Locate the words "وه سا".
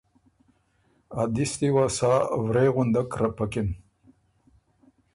1.75-2.13